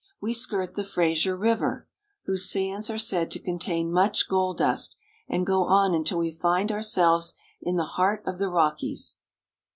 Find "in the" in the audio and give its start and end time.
7.61-7.83